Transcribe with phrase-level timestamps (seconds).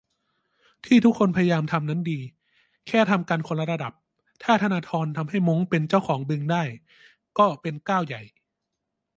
[0.85, 2.19] ที่ทุกคนพยายามทำนั้นดี
[2.87, 3.93] แค่ทำกันคนละระดับ
[4.43, 6.63] ถ้าธนาธรทำให้ม้งเป็นเจ้าของบึงได้
[7.37, 8.21] ก็เป็นก้าวใหญ่